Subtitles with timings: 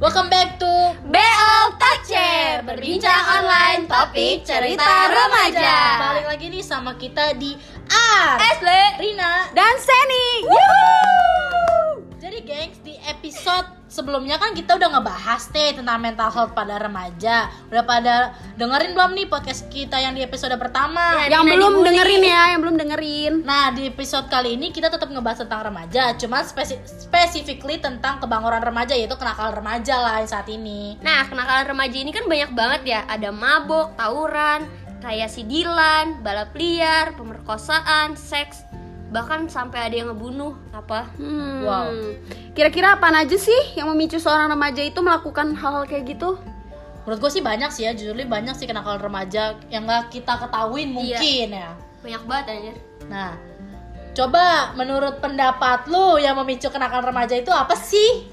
[0.00, 6.00] Welcome back to BO Toucher Berbincang online topik cerita remaja.
[6.00, 7.52] Balik lagi nih sama kita di
[7.84, 10.48] Ar Asle Rina dan Seni.
[12.16, 17.36] Jadi gengs di episode sebelumnya kan kita udah ngebahas nih tentang mental health pada remaja
[17.66, 18.14] Udah pada
[18.54, 21.26] dengerin belum nih podcast kita yang di episode pertama?
[21.26, 21.86] Yang Dina belum dibully.
[21.90, 26.14] dengerin ya, yang belum dengerin Nah di episode kali ini kita tetap ngebahas tentang remaja
[26.14, 31.66] Cuma spesi- specifically tentang kebanguran remaja yaitu kenakalan remaja lah yang saat ini Nah, kenakalan
[31.66, 33.00] remaja ini kan banyak banget ya.
[33.04, 38.62] Ada mabok, tawuran, kayak sidilan, balap liar, pemerkosaan, seks,
[39.10, 40.54] bahkan sampai ada yang ngebunuh.
[40.70, 41.10] Apa?
[41.18, 41.66] Hmm.
[41.66, 41.90] Wow.
[42.54, 46.38] Kira-kira apa aja sih yang memicu seorang remaja itu melakukan hal-hal kayak gitu?
[47.04, 50.94] Menurut gue sih banyak sih ya, jujur banyak sih kenakalan remaja yang gak kita ketahuin
[50.94, 51.74] mungkin ya.
[52.06, 52.76] Banyak banget anjir.
[53.10, 53.34] Nah,
[54.14, 58.30] coba menurut pendapat lu yang memicu kenakalan remaja itu apa sih?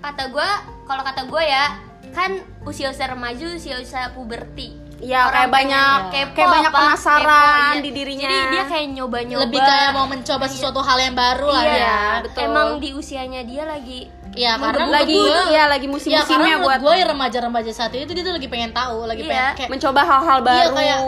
[0.00, 0.50] Kata gue,
[0.86, 1.76] kalau kata gue ya,
[2.14, 4.85] kan usia-usia remaja, usia-usia puberti.
[4.98, 7.82] Ya, Orang kayak banyak pengen kepo kayak banyak apa, penasaran kepo, iya.
[7.84, 8.26] di dirinya.
[8.26, 9.42] Jadi dia kayak nyoba-nyoba.
[9.44, 12.00] Lebih kayak mau mencoba sesuatu hal yang baru lah Iya, ya.
[12.22, 12.40] betul.
[12.42, 14.00] Emang di usianya dia lagi
[14.32, 18.08] Iya, karena lagi gua- ya lagi Ya karena musim-musimnya menurut buat gue remaja-remaja saat itu
[18.10, 19.30] dia tuh lagi pengen tahu, lagi Iya.
[19.30, 20.56] pengen kayak mencoba hal-hal baru.
[20.56, 20.98] Iya kayak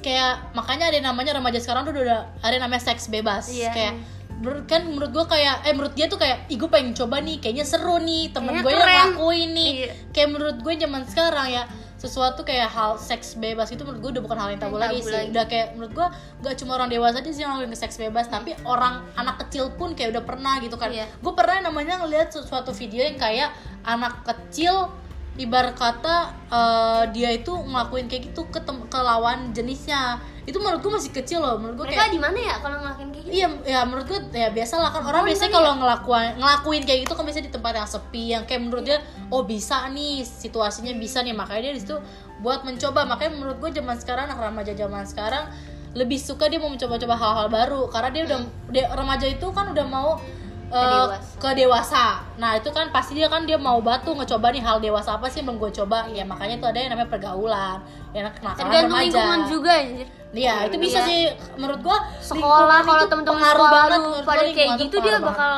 [0.00, 3.46] kayak makanya ada yang namanya remaja sekarang tuh udah ada yang namanya seks bebas.
[3.48, 3.70] Iya.
[3.70, 3.94] Kayak
[4.32, 7.38] menurut kan menurut gue kayak eh menurut dia tuh kayak ih gue pengen coba nih
[7.38, 9.92] kayaknya seru nih temen Kayaknya gue yang keren." ngelakuin nih Iya.
[10.10, 11.62] kayak menurut gue zaman sekarang ya
[12.02, 14.98] sesuatu kayak hal seks bebas itu menurut gue udah bukan hal yang tabu Yang lagi
[14.98, 15.30] tabu sih lagi.
[15.30, 16.06] udah kayak menurut gue
[16.42, 19.94] gak cuma orang dewasa aja sih yang ngelakuin seks bebas tapi orang anak kecil pun
[19.94, 21.06] kayak udah pernah gitu kan Iya.
[21.06, 24.90] gue pernah namanya ngeliat sesuatu video yang kayak anak kecil
[25.34, 26.16] ibarat kata
[26.50, 31.38] eh, dia itu ngelakuin kayak gitu ke, ke lawan jenisnya itu menurut gue masih kecil
[31.38, 33.34] loh menurut gue mereka di mana ya kalau ngelakuin kayak gitu?
[33.38, 35.58] Iya, ya menurut gue ya biasa lah kan orang Oh, biasanya iya.
[35.62, 38.98] kalau ngelakuin ngelakuin kayak gitu kan biasanya di tempat yang sepi yang kayak menurut dia
[39.30, 41.30] oh bisa nih situasinya bisa nih.
[41.30, 41.96] Makanya dia di situ
[42.42, 43.06] buat mencoba.
[43.06, 45.44] Makanya menurut gue zaman sekarang anak remaja zaman sekarang
[45.94, 47.82] lebih suka dia mau mencoba-coba hal-hal baru.
[47.94, 48.38] Karena dia udah
[48.74, 50.18] dia, remaja itu kan udah mau
[50.80, 51.36] dewasa.
[51.36, 52.04] ke dewasa.
[52.40, 55.44] Nah itu kan pasti dia kan dia mau batu ngecoba nih hal dewasa apa sih
[55.44, 57.78] yang belum gue coba ya makanya itu ada yang namanya pergaulan
[58.16, 59.04] yang kenakalan Tergantung remaja.
[59.04, 60.06] lingkungan juga anjir.
[60.32, 61.20] Iya, itu bisa sih
[61.60, 65.52] menurut gua Sekolah kalau temen-temen pengaruh sekolah banget pada kayak gitu dia bakal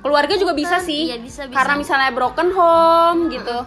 [0.00, 1.12] keluarga juga bisa sih.
[1.12, 1.56] Iya, bisa, bisa.
[1.56, 3.58] Karena misalnya broken home gitu.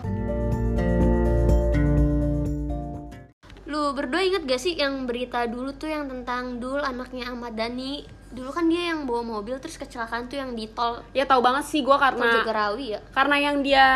[3.66, 8.06] Lu berdua inget gak sih yang berita dulu tuh yang tentang Dul anaknya Ahmad Dhani
[8.36, 11.64] Dulu kan dia yang bawa mobil terus kecelakaan tuh yang di tol Ya tahu banget
[11.66, 13.88] sih gua Tol karena Jagarawi ya karena yang dia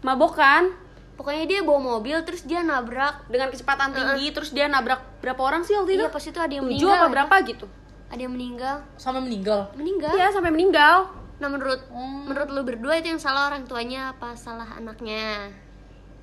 [0.00, 0.70] mabok kan
[1.16, 5.64] Pokoknya dia bawa mobil terus dia nabrak dengan kecepatan tinggi terus dia nabrak berapa orang
[5.64, 6.04] sih waktu itu?
[6.04, 7.12] Iya pas itu ada yang Tujuh meninggal apa ya.
[7.16, 7.66] berapa gitu?
[8.12, 9.60] Ada yang meninggal sama meninggal.
[9.72, 11.08] Meninggal Iya sampai meninggal.
[11.40, 12.28] Nah menurut Hmm.
[12.28, 15.48] menurut lu berdua itu yang salah orang tuanya apa salah anaknya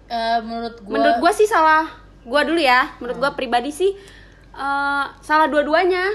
[0.06, 1.90] Eh, menurut gua Menurut gua sih salah.
[2.22, 2.94] Gua dulu ya.
[3.02, 3.98] Menurut gua pribadi sih
[4.54, 6.06] eh, salah dua-duanya.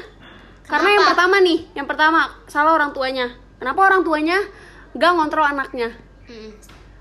[0.68, 3.26] Karena yang pertama nih, yang pertama salah orang tuanya.
[3.58, 4.38] Kenapa orang tuanya
[4.92, 5.88] gak ngontrol anaknya?
[6.28, 6.52] Hmm.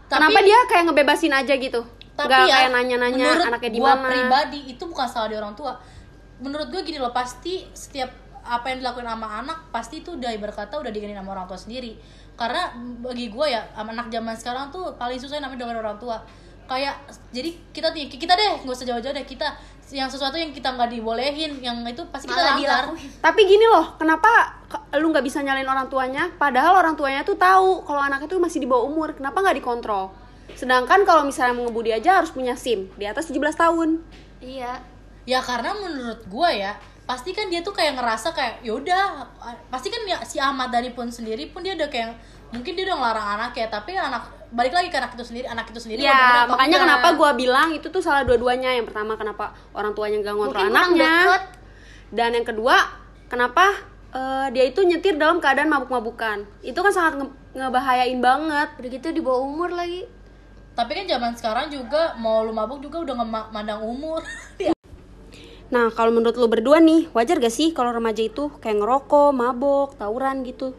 [0.08, 1.84] Tapi- Kenapa dia kayak ngebebasin aja gitu?
[2.18, 4.10] tapi Gak ya, kayak nanya-nanya anaknya di gua mana.
[4.10, 5.78] pribadi itu bukan salah di orang tua.
[6.42, 8.10] Menurut gua gini loh, pasti setiap
[8.42, 11.60] apa yang dilakuin sama anak pasti itu udah ibarat kata udah digenin sama orang tua
[11.62, 11.94] sendiri.
[12.34, 12.74] Karena
[13.06, 16.18] bagi gua ya anak zaman sekarang tuh paling susah namanya dengan orang tua.
[16.68, 16.96] Kayak
[17.32, 19.48] jadi kita nih kita deh nggak usah jauh-jauh deh kita
[19.88, 22.92] yang sesuatu yang kita nggak dibolehin yang itu pasti kita langgar.
[23.24, 26.28] Tapi gini loh, kenapa ke- lu nggak bisa nyalain orang tuanya?
[26.36, 29.16] Padahal orang tuanya tuh tahu kalau anak itu masih di bawah umur.
[29.16, 30.12] Kenapa nggak dikontrol?
[30.60, 34.04] Sedangkan kalau misalnya mengemudi aja harus punya SIM di atas 17 tahun.
[34.44, 34.80] Iya
[35.28, 39.26] Ya karena menurut gua ya pasti kan dia tuh kayak ngerasa kayak yaudah
[39.68, 42.20] pasti kan ya, si Ahmad Dhani pun sendiri pun dia udah kayak
[42.52, 45.68] mungkin dia udah ngelarang anak ya tapi anak balik lagi ke anak itu sendiri anak
[45.68, 46.84] itu sendiri Ya, makanya enggak.
[46.84, 48.72] kenapa gua bilang itu tuh salah dua-duanya.
[48.72, 51.12] Yang pertama kenapa orang tuanya gak ngontrol Mungkin anaknya.
[51.22, 51.44] deket.
[52.08, 52.76] Dan yang kedua,
[53.28, 53.76] kenapa
[54.08, 56.48] eh, dia itu nyetir dalam keadaan mabuk-mabukan.
[56.64, 58.70] Itu kan sangat nge- ngebahayain banget.
[58.80, 60.08] Udah gitu di bawah umur lagi
[60.78, 64.22] tapi kan zaman sekarang juga mau lu mabuk juga udah nggak mandang umur
[65.68, 69.96] Nah, kalau menurut lu berdua nih, wajar gak sih kalau remaja itu kayak ngerokok, mabok,
[69.96, 70.72] tawuran gitu?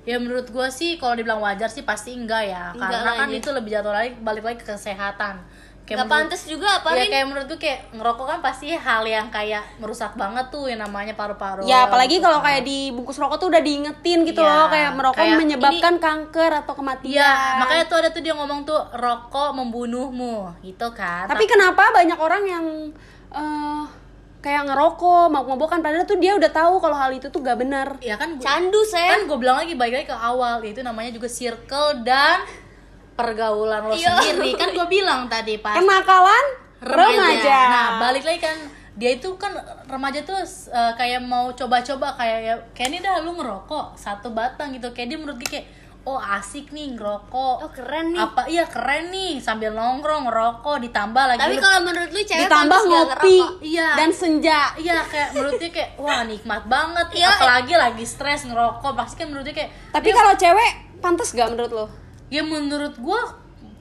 [0.00, 3.36] ya menurut gua sih kalau dibilang wajar sih pasti enggak ya Enggak karena kan lagi.
[3.36, 5.44] itu lebih jatuh lagi balik lagi ke kesehatan
[5.84, 9.28] Gak menurut- pantas juga apa ya kayak menurut gue kayak ngerokok kan pasti hal yang
[9.28, 12.48] kayak merusak banget tuh yang namanya paru-paru Ya, apalagi kalau kan.
[12.48, 16.50] kayak di bungkus rokok tuh udah diingetin gitu Iya, loh, kayak merokok kayak menyebabkan kanker
[16.56, 17.14] atau kematian.
[17.16, 21.26] Iya, makanya tuh ada tuh dia ngomong tuh rokok membunuhmu, gitu kan.
[21.26, 22.64] Tapi kenapa banyak orang yang
[23.30, 23.84] eh,
[24.40, 28.00] kayak ngerokok, mabuk-mabukan padahal tuh dia udah tahu kalau hal itu tuh gak benar.
[28.00, 29.04] ya kan gua- Candu, Sen.
[29.06, 32.40] kan gue bilang lagi balik lagi ke awal yaitu namanya juga circle dan
[33.12, 34.16] pergaulan lo Iya.
[34.16, 36.44] sendiri kan gue bilang tadi pas kenakalan
[36.80, 38.56] remaja, Nah, balik lagi kan
[38.92, 39.52] dia itu kan
[39.86, 44.72] remaja tuh eh, kayak mau coba-coba kayak ya kayak ini dah lu ngerokok satu batang
[44.72, 45.66] gitu kayak dia menurut dia kayak
[46.08, 47.56] oh asik nih ngerokok.
[47.60, 48.20] Oh, keren nih.
[48.20, 48.48] apa?
[48.48, 49.36] Iya keren nih.
[49.38, 53.38] Sambil nongkrong ngerokok ditambah lagi Tapi lu- kalau menurut lu cewek ditambah ngopi?
[53.60, 53.88] Iya.
[54.00, 54.60] dan senja.
[54.80, 57.06] Iya kayak menurut dia kayak wah nikmat banget.
[57.14, 57.28] Iya.
[57.36, 58.92] apalagi lagi stres ngerokok.
[58.96, 60.70] Pasti kan menurut dia kayak tapi kalau cewek
[61.00, 61.86] pantas gak menurut lo
[62.30, 63.40] ya menurut gua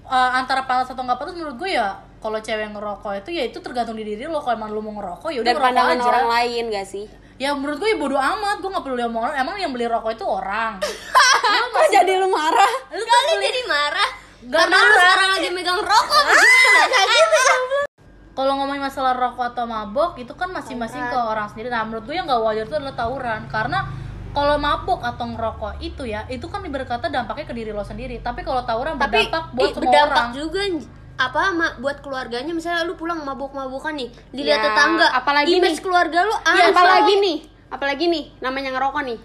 [0.09, 3.63] uh, antara pantas atau nggak pantas menurut gue ya kalau cewek ngerokok itu ya itu
[3.63, 4.43] tergantung di diri lo.
[4.43, 6.07] Kalau emang lo mau ngerokok ya udah ngerokok pandangan aja.
[6.11, 7.05] orang lain gak sih?
[7.39, 8.59] Ya menurut gue ya bodo amat.
[8.59, 10.83] Gue nggak perlu lihat orang emang yang beli rokok itu orang
[11.79, 14.09] kok jadi lu marah lu Kali jadi marah.
[14.39, 14.91] Lu marah.
[14.93, 16.23] sekarang lagi megang rokok.
[16.27, 17.79] gimana?
[18.31, 22.15] kalau ngomongin masalah rokok atau mabok itu kan masing-masing ke orang sendiri nah menurut gue
[22.15, 23.79] yang nggak wajar itu adalah tawuran karena
[24.31, 28.47] kalau mabok atau ngerokok itu ya itu kan berkata dampaknya ke diri lo sendiri tapi
[28.47, 30.61] kalau tawuran Tapi berdampak buat semua berdampak orang juga
[31.19, 35.83] apa ma, buat keluarganya misalnya lu pulang mabuk-mabukan nih dilihat Ya, tetangga apalagi image nih.
[35.83, 37.37] keluarga lu ah Ya, apalagi nih
[37.67, 39.19] apalagi nih namanya ngerokok nih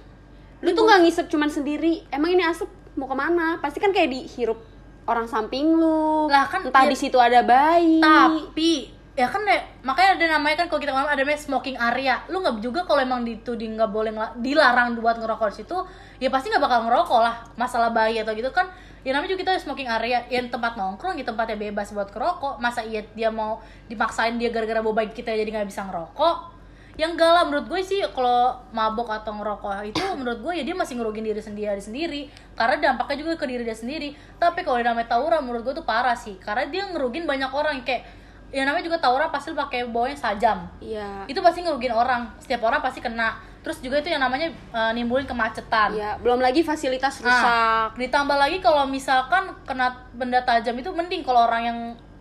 [0.65, 2.09] lu tuh nggak ngisep cuman sendiri.
[2.09, 2.67] Emang ini asap
[2.97, 3.61] mau ke mana?
[3.61, 4.57] Pasti kan kayak dihirup
[5.05, 6.27] orang samping lu.
[6.33, 8.01] Lah, kan entah ya- di situ ada bayi.
[8.01, 8.73] Tapi
[9.15, 12.25] ya kan deh makanya ada namanya kan kalau kita ngomong ada namanya smoking area.
[12.33, 15.77] Lu nggak juga kalau emang dituding nggak boleh dilarang buat ngerokok di situ
[16.19, 17.37] ya pasti nggak bakal ngerokok lah.
[17.61, 18.65] Masalah bayi atau gitu kan
[19.05, 20.25] ya namanya juga kita smoking area.
[20.33, 22.57] Yang tempat nongkrong di tempatnya bebas buat ngerokok.
[22.57, 23.61] Masa iya dia mau
[23.93, 26.54] dipaksain dia gara-gara bawa bayi kita jadi nggak bisa ngerokok
[26.94, 30.76] yang enggak lah menurut gue sih kalau mabok atau ngerokok itu menurut gue ya dia
[30.79, 32.23] masih ngerugin diri sendiri sendiri.
[32.55, 34.14] Karena dampaknya juga ke diri dia sendiri.
[34.38, 36.38] Tapi kalau yang namanya tawuran menurut gue tuh parah sih.
[36.38, 37.82] Karena dia ngerugin banyak orang.
[37.82, 38.06] Kayak
[38.55, 40.62] ya namanya juga tawuran pasti pakai bawahnya sajam.
[40.79, 41.26] Iya.
[41.26, 42.31] Itu pasti ngerugin orang.
[42.38, 43.35] Setiap orang pasti kena.
[43.67, 45.96] Terus juga itu yang namanya eh, nimbulin kemacetan.
[45.99, 47.88] Ya belum lagi fasilitas Nah, rusak.
[48.06, 51.79] ditambah lagi kalau misalkan kena benda tajam itu mending kalau orang yang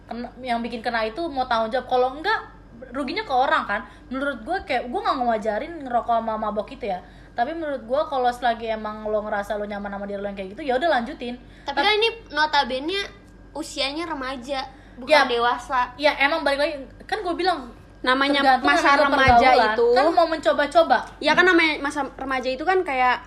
[0.10, 1.86] kena, yang bikin kena itu mau tanggung jawab.
[1.86, 2.40] Kalau enggak
[2.92, 3.82] ruginya ke orang kan?
[4.10, 7.00] Menurut gue kayak gue nggak ngewajarin ngerokok sama mabok itu ya.
[7.34, 10.54] Tapi menurut gue kalau selagi emang lo ngerasa lo nyaman sama diri lo yang kayak
[10.54, 11.36] gitu ya udah lanjutin.
[11.66, 13.00] Tapi kan ini notabene
[13.54, 14.66] usianya remaja
[14.98, 15.26] bukan Ya.
[15.26, 15.80] dewasa.
[15.98, 16.76] Ya emang balik lagi
[17.06, 17.74] kan gue bilang
[18.04, 19.74] namanya masa remaja pergaulan.
[19.74, 19.88] itu.
[19.96, 20.98] Kan mau mencoba-coba.
[21.18, 23.24] Ya kan namanya masa remaja itu kan kayak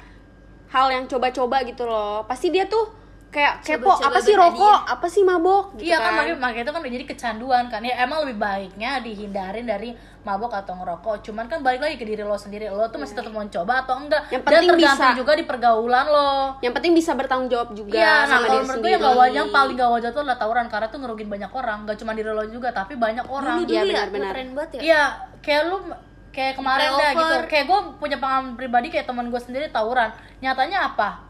[0.69, 2.23] hal yang coba-coba gitu loh.
[2.27, 2.87] Pasti dia tuh
[3.37, 4.79] kayak kepo Coba-coba apa sih rokok?
[4.89, 5.65] Apa sih mabok?
[5.77, 7.81] Gitu iya kan makanya, makanya itu kan udah jadi kecanduan kan.
[7.85, 9.93] Ya emang lebih baiknya dihindarin dari
[10.25, 11.21] mabok atau ngerokok.
[11.21, 12.73] Cuman kan balik lagi ke diri lo sendiri.
[12.73, 14.25] Lo tuh masih tetap mau coba atau enggak?
[14.33, 15.21] Yang Dan penting tergantung bisa.
[15.21, 16.33] juga di pergaulan lo.
[16.65, 18.95] Yang penting bisa bertanggung jawab juga Iya, nah sama diri menurut gue sendiri.
[18.97, 20.67] yang gak yang paling gak wajar tuh adalah tawuran.
[20.73, 23.57] Karena tuh ngerugin banyak orang, gak cuma diri lo juga tapi banyak orang.
[23.69, 24.33] Iya, ya benar-benar.
[24.33, 24.81] ya.
[24.81, 25.03] Iya,
[25.45, 25.77] kayak lu
[26.33, 27.37] kayak kemarin dah gitu.
[27.53, 30.09] Kayak gue punya pengalaman pribadi kayak teman gue sendiri tawuran.
[30.41, 31.26] Nyatanya apa?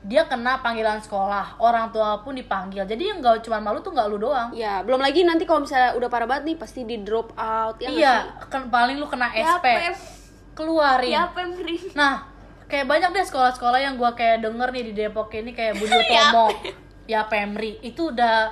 [0.00, 2.82] Dia kena panggilan sekolah, orang tua pun dipanggil.
[2.82, 4.48] Jadi yang gak cuma malu tuh gak lu doang.
[4.52, 7.88] ya belum lagi nanti kalau misalnya udah parah banget nih pasti di drop out ya
[7.88, 8.16] nggak iya,
[8.46, 9.66] kan paling lu kena Ya, SP.
[9.66, 9.94] Pem.
[10.54, 11.10] Keluarin.
[11.12, 12.26] ya pemri Nah,
[12.64, 16.30] kayak banyak deh sekolah-sekolah yang gua kayak denger nih di Depok ini kayak Budi Ya,
[16.30, 16.46] Utomo,
[17.04, 18.50] ya Pemri, itu udah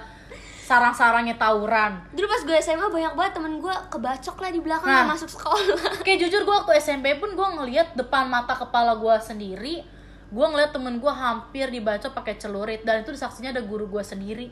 [0.60, 2.02] sarang-sarangnya tawuran.
[2.10, 4.94] dulu pas gue SMA banyak banget temen gue kebacok lah di belakang Nah.
[5.00, 5.62] nggak masuk sekolah
[6.02, 9.87] Kayak jujur gua waktu SMP pun gua ngeliat depan mata kepala gua sendiri,
[10.31, 14.50] gua ngeliat temen gua hampir dibacok pakai celurit dan itu saksinya ada guru gua sendiri.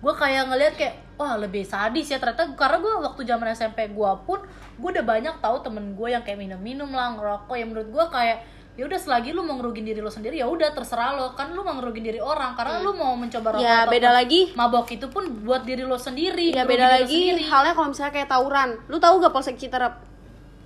[0.00, 2.54] Gua kayak ngeliat kayak wah lebih sadis ya ternyata.
[2.54, 4.40] Karena gua waktu zaman SMP gua pun
[4.78, 7.56] gua udah banyak tahu temen gua yang kayak minum-minum lah ngerokok.
[7.58, 8.38] Yang menurut gua kayak
[8.78, 11.34] ya udah selagi lu mau ngerugin diri lo sendiri ya udah terserah lo.
[11.34, 14.54] Kan lu mau ngerugin diri orang karena lu mau mencoba rokok ya beda lagi.
[14.54, 18.78] Mabok itu pun buat diri lo sendiri ya beda lagi halnya kalau misalnya kayak tawuran.
[18.86, 20.07] Lu tahu gak polsek Citerep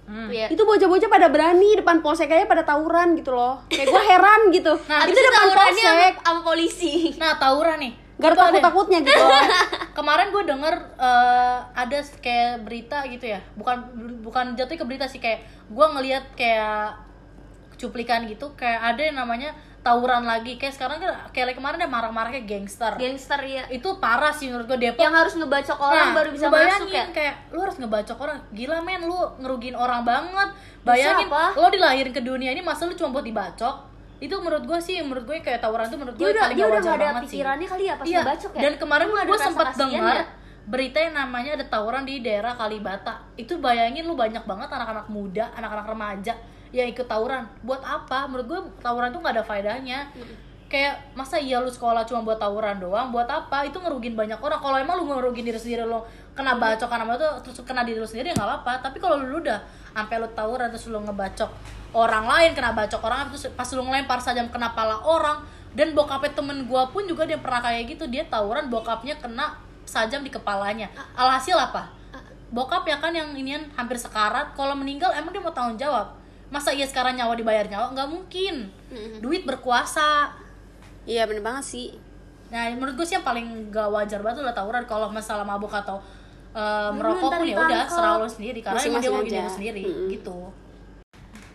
[0.02, 0.28] Hmm.
[0.28, 0.50] Iya.
[0.50, 3.62] itu bocah-bocah pada berani depan polsek aja pada tawuran gitu loh.
[3.70, 4.74] Kayak gue heran gitu.
[4.90, 6.14] Nah, itu depan tawurannya sama, polsek.
[6.18, 6.92] sama polisi.
[7.16, 7.92] Nah tawuran nih.
[8.20, 9.18] Gak ada takut-takutnya gitu
[9.98, 13.40] kemarin gue denger eh, ada kayak berita gitu ya.
[13.54, 13.76] Bukan
[14.22, 15.22] bukan jatuh ke berita sih.
[15.22, 16.98] Kayak gue ngelihat kayak
[17.78, 18.52] cuplikan gitu.
[18.58, 19.50] Kayak ada yang namanya
[19.82, 20.56] tawuran lagi.
[20.56, 22.94] Kayak sekarang kan kayak kemarin ada marah-marah kayak gangster.
[22.96, 26.46] Gangster ya itu parah sih menurut gue Depok yang harus ngebacok orang Nah, baru bisa
[26.48, 27.04] masuk ya?
[27.10, 28.38] kayak lu harus ngebacok orang.
[28.50, 30.48] Gila men lu ngerugiin orang banget.
[30.80, 33.90] Bayangin lo dilahirin ke dunia ini masa lu cuma buat dibacok?
[34.18, 36.80] Itu menurut gue sih menurut gue kayak tawuran tuh menurut gue paling dia gak udah
[36.80, 37.30] gak ada banget sih.
[37.34, 38.60] pikirannya kali ya pas Iya, ngebacok ya?
[38.62, 40.24] dan kemarin gue sempat dengar ya?
[40.62, 43.18] berita yang namanya ada tawuran di daerah Kalibata.
[43.34, 46.34] Itu bayangin lu banyak banget anak-anak muda anak-anak remaja
[46.72, 47.44] yang ikut tawuran.
[47.62, 48.24] Buat apa?
[48.26, 50.08] Menurut gue tawuran tuh nggak ada faedahnya.
[50.72, 53.12] Kayak masa iya lu sekolah cuma buat tawuran doang?
[53.12, 53.68] Buat apa?
[53.68, 54.56] Itu ngerugin banyak orang.
[54.56, 56.00] Kalau emang lu ngerugin diri sendiri lu
[56.32, 58.88] kena bacokan sama itu terus kena diri lu sendiri ya nggak apa-apa.
[58.88, 59.60] Tapi kalau lu udah
[59.92, 61.52] sampai lu tawuran terus lu ngebacok
[61.92, 65.44] orang lain kena bacok orang terus pas lu ngelempar saja kena pala orang
[65.76, 68.08] dan bokapnya temen gue pun juga dia pernah kayak gitu.
[68.08, 70.88] Dia tawuran bokapnya kena sajam di kepalanya.
[71.12, 71.92] Alhasil apa?
[72.48, 76.21] Bokap ya kan yang inian hampir sekarat kalau meninggal emang dia mau tanggung jawab
[76.52, 77.96] masa iya sekarang nyawa dibayar nyawa?
[77.96, 78.68] Nggak mungkin.
[79.24, 80.28] Duit berkuasa.
[81.08, 81.88] Iya bener banget sih.
[82.52, 84.84] Nah menurut gue sih yang paling gak wajar banget adalah tawuran.
[84.84, 85.98] Kalau masalah mabuk atau
[86.52, 88.60] eh, merokok pun ya udah serah lo sendiri.
[88.60, 90.08] Karena emang dia Masing-masing mau sendiri Mm-mm.
[90.12, 90.38] gitu.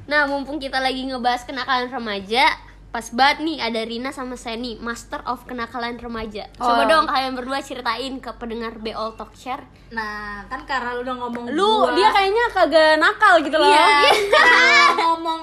[0.08, 2.48] Nah, mumpung kita lagi ngebahas kenakalan remaja,
[2.90, 6.48] pas banget nih ada Rina sama Seni, Master of Kenakalan Remaja.
[6.54, 6.88] Coba Oh.
[6.88, 9.62] dong kalian berdua ceritain ke pendengar Be All Talk Share.
[9.88, 14.04] nah kan karena lu udah ngomong lu gua, dia kayaknya kagak nakal gitu loh iya
[14.34, 14.68] Karena
[14.98, 15.40] ngomong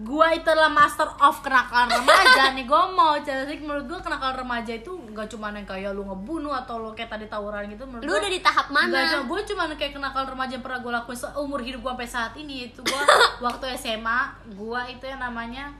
[0.00, 4.72] gua itu adalah master of kenakalan remaja nih gua mau jadi menurut gua kenakalan remaja
[4.72, 8.08] itu gak cuma yang kayak lu ngebunuh atau lu kayak tadi tawuran gitu menurut Lu
[8.08, 9.10] gua- udah di tahap Enggak, mana?
[9.10, 12.32] cuma gue cuma kayak kenakalan remaja yang pernah gue lakuin seumur hidup gue sampai saat
[12.34, 13.02] ini itu gue
[13.44, 14.20] waktu SMA
[14.50, 15.74] gue itu yang namanya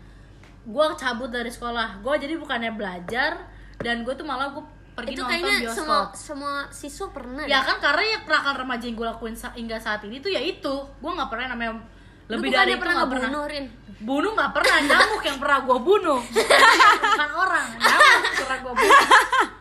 [0.63, 3.41] gue cabut dari sekolah gue jadi bukannya belajar
[3.77, 4.61] dan gue tuh malah gue
[4.93, 7.45] pergi Itu nonton kayaknya bioskop semua semua siswa pernah.
[7.45, 7.63] ya deh.
[7.65, 10.75] kan karena ya kenakalan remaja yang gue lakuin sa- hingga saat ini tuh ya itu
[10.95, 11.81] gue nggak pernah namanya
[12.27, 13.65] lebih dari itu pernah nggak pernah ngebunuh, Rin?
[14.01, 16.21] bunuh nggak pernah nyamuk yang pernah gue bunuh
[17.11, 19.01] bukan orang nyamuk pernah gue bunuh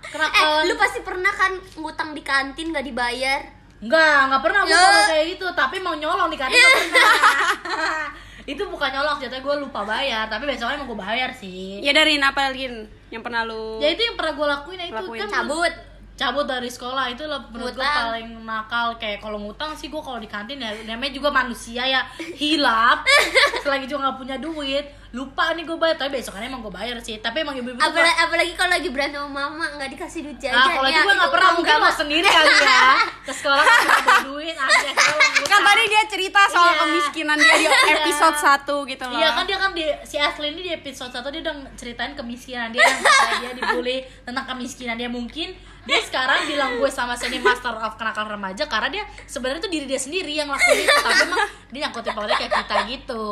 [0.01, 3.45] Eh, kenakalan lu pasti pernah kan ngutang di kantin gak dibayar?
[3.77, 5.05] Enggak, enggak pernah gue Ya.
[5.07, 8.09] kayak gitu, tapi mau nyolong di kantin pernah.
[8.49, 11.77] itu bukan nyolong, jatuhnya gue lupa bayar, tapi besoknya emang gue bayar sih.
[11.79, 12.65] ya dari apa lagi
[13.07, 15.19] yang pernah lu Ya itu yang pernah gue lakuin ya itu Lakuin.
[15.19, 15.73] kan Cabut.
[16.15, 20.19] cabut dari sekolah itu lah menurut gue paling nakal kayak kalau ngutang sih gue kalau
[20.19, 22.03] di kantin ya namanya juga manusia ya
[22.35, 23.07] hilap
[23.63, 27.17] selagi juga nggak punya duit lupa nih gue bayar tapi besokannya emang gue bayar sih.
[27.17, 30.53] Tapi emang ibu-ibu Apalagi, apalagi kalau lagi berantem sama mama nggak dikasih duit jajan.
[30.53, 32.81] Ah, kalau ya, itu gue nggak pernah mungkin lo sendiri kali ya.
[33.25, 34.93] Ke sekolah nggak pernah bawa duit akhirnya
[35.51, 36.79] kan tadi dia cerita soal Iya.
[36.79, 37.65] kemiskinan dia di
[37.97, 39.17] episode 1 gitu loh.
[39.17, 42.69] Iya kan dia kan di si Ashley ini di episode 1 dia udah ceritain kemiskinan
[42.69, 45.09] dia yang dia dibully tentang kemiskinan dia.
[45.09, 49.71] Mungkin dia sekarang bilang gue sama Seni Master of Kenakalan Remaja karena dia sebenarnya tuh
[49.73, 50.97] diri dia sendiri yang lakuin itu.
[51.01, 51.39] Tapi emang
[51.69, 53.25] dia nyangkutin pautnya kayak kita gitu.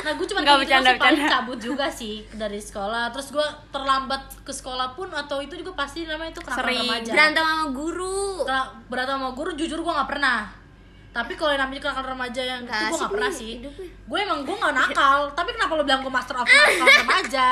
[0.00, 3.10] Nah gue cuma Nggak kayak gitu bercanda, paling cabut juga sih dari sekolah.
[3.10, 6.82] Terus gue terlambat ke sekolah pun atau itu juga pasti namanya itu Sering.
[6.82, 7.10] remaja.
[7.10, 8.44] Berantem sama guru.
[8.86, 10.40] Berantem sama guru jujur gue nggak pernah.
[11.10, 13.52] Tapi kalau yang namanya kenakalan remaja yang Nggak itu gue nggak pernah sih
[14.04, 14.18] gue.
[14.18, 15.18] Emang gue nggak nakal.
[15.30, 17.48] Tapi kenapa lo bilang gue master of kenakalan remaja?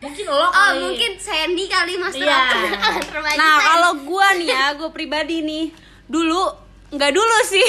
[0.00, 0.80] Mungkin lo Oh, kali.
[0.80, 2.32] mungkin Sandy kali Master Iya.
[2.32, 3.36] of Kenakalan Remaja.
[3.36, 5.76] Nah kalau gua nih ya, gue pribadi nih.
[6.08, 6.40] Dulu,
[6.88, 7.68] nggak dulu sih.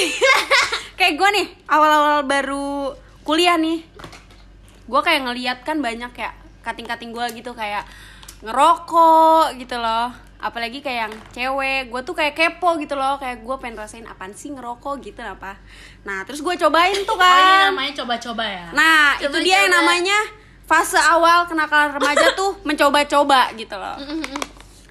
[0.96, 3.84] Kayak gue nih, awal-awal baru kuliah nih
[4.84, 7.86] Gue kayak ngeliat kan banyak kayak kating-kating gue gitu Kayak
[8.42, 13.56] ngerokok gitu loh Apalagi kayak yang cewek Gue tuh kayak kepo gitu loh Kayak gue
[13.56, 15.54] pengen rasain apaan sih ngerokok gitu apa
[16.02, 19.46] Nah terus gue cobain tuh oh ini kan namanya coba-coba ya Nah, itu Coba-coba.
[19.46, 20.18] dia yang namanya
[20.62, 23.98] fase awal kenakalan remaja tuh mencoba-coba gitu loh.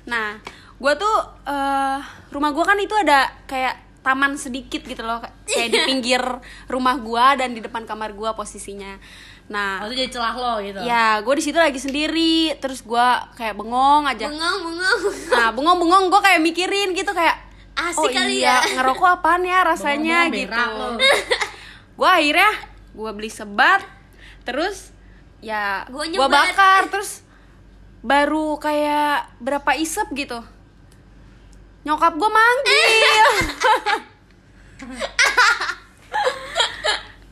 [0.05, 0.37] Nah,
[0.77, 1.97] gue tuh eh,
[2.29, 5.17] rumah gue kan itu ada kayak taman sedikit gitu loh,
[5.47, 6.21] kayak di pinggir
[6.67, 8.93] rumah gue dan di depan kamar gue posisinya.
[9.51, 13.07] Nah, oh, itu jadi celah lo gitu ya gue di situ lagi sendiri, terus gue
[13.35, 14.31] kayak bengong aja.
[14.31, 14.99] bengong bengong.
[15.27, 18.79] Nah, bengong-bengong gue kayak mikirin gitu kayak Asik oh kali iya, ya.
[18.79, 20.51] ngerokok apaan ya rasanya Bengong-bengong gitu.
[20.55, 20.89] berak lo.
[21.99, 22.51] gue akhirnya
[22.95, 23.81] gue beli sebat,
[24.47, 24.95] terus
[25.43, 27.27] ya gue bakar, terus
[27.99, 30.39] baru kayak berapa isep gitu.
[31.83, 33.27] Nyokap gue manggil.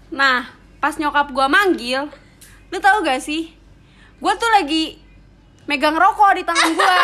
[0.19, 2.07] nah, pas nyokap gue manggil,
[2.67, 3.51] lu tahu gak sih?
[4.17, 4.99] Gue tuh lagi
[5.65, 6.97] megang rokok di tangan gue.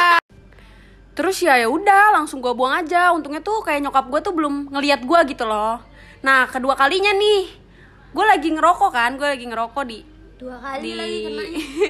[1.13, 3.12] Terus ya ya udah langsung gue buang aja.
[3.12, 5.79] Untungnya tuh kayak nyokap gue tuh belum ngeliat gue gitu loh.
[6.22, 7.48] Nah kedua kalinya nih,
[8.12, 10.00] gue lagi ngerokok kan, gue lagi ngerokok di
[10.36, 11.24] Dua kali Di- lagi.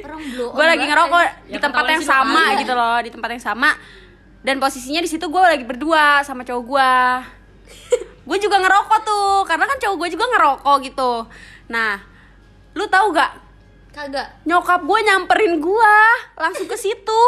[0.05, 1.49] Orang blow gue lagi ngerokok anjing.
[1.49, 2.61] di Ya, tempat yang sama kali.
[2.61, 3.69] gitu loh di tempat yang sama
[4.45, 6.91] dan posisinya di situ gue lagi berdua sama cowok gue
[8.29, 11.11] gue juga ngerokok tuh karena kan cowok gue juga ngerokok gitu
[11.65, 12.01] nah
[12.75, 13.31] lu tahu gak?
[13.95, 14.43] Kagak.
[14.43, 15.95] nyokap gue nyamperin gue
[16.35, 17.23] langsung ke situ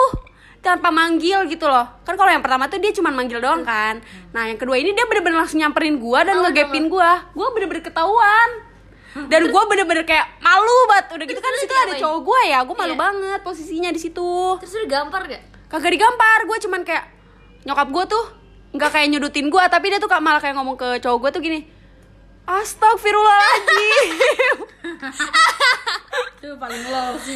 [0.60, 1.88] tanpa manggil gitu loh.
[2.04, 4.04] Kan kalau yang pertama tuh dia cuma manggil doang kan.
[4.36, 8.50] Nah yang kedua ini dia bener-bener langsung nyamperin gue dan ngegepin gue gue bener-bener ketahuan.
[9.32, 11.06] Dan gue bener-bener kayak malu banget.
[11.16, 13.00] Udah gitu kan di situ ada cowok gue ya gue malu Iya.
[13.00, 14.30] banget posisinya di situ.
[14.60, 15.44] Terus lu gampar gak?
[15.68, 17.06] kagak digampar gue cuman kayak
[17.68, 18.26] nyokap gue tuh
[18.72, 21.60] nggak kayak nyudutin gue tapi dia tuh malah kayak ngomong ke cowok gue tuh gini
[22.48, 24.58] Astagfirullahaladzim.
[26.40, 27.36] Itu paling lo sih.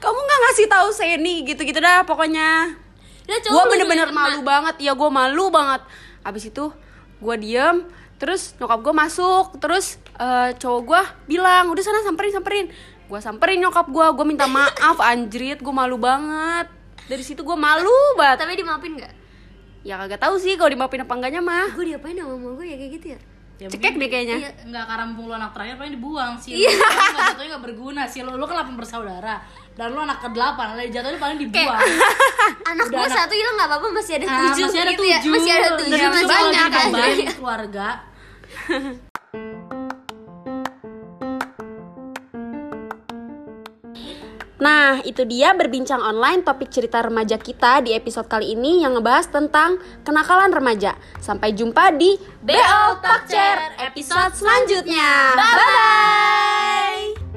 [0.00, 2.72] Kamu nggak ngasih tahu Seni gitu-gitu dah pokoknya.
[3.28, 4.80] Gue bener-bener malu banget.
[4.80, 5.84] Ya gue malu banget.
[6.24, 6.72] Abis itu
[7.20, 7.84] gue diem
[8.16, 11.02] terus nyokap gue masuk terus eh, cowok gue
[11.36, 12.66] bilang udah sana samperin samperin.
[13.12, 16.64] Gue samperin nyokap gue gue minta maaf anjrit gue malu banget.
[17.12, 18.40] Dari situ gue malu banget.
[18.40, 19.14] Tapi dimaafin nggak?
[19.80, 21.76] ya kagak tahu sih kalau dimaafin apa enggaknya mah.
[21.76, 23.20] Gue diapain sama mama gue ya kayak gitu ya?
[23.60, 24.50] Ya, cekek deh kayaknya Iya.
[24.64, 26.56] Enggak karena mumpung lu anak terakhir paling dibuang sih.
[26.56, 26.72] Iya.
[26.72, 28.20] Enggak jatuhnya enggak berguna sih.
[28.20, 29.36] Lu, lu kan 8 bersaudara
[29.72, 31.76] dan lu anak ke-8, lah jatuhnya paling dibuang.
[32.70, 35.18] Anak gue anak- satu hilang nggak apa-apa masih ada Ah, tujuh masih ada gitu ya.
[35.18, 35.32] tujuh.
[35.34, 36.88] Masih ada tujuh masih banyak kan.
[37.36, 37.88] keluarga.
[44.60, 49.32] Nah, itu dia berbincang online topik cerita remaja kita di episode kali ini yang ngebahas
[49.32, 51.00] tentang kenakalan remaja.
[51.18, 55.34] Sampai jumpa di BO Talk Chair episode selanjutnya.
[55.34, 57.29] Bye-bye!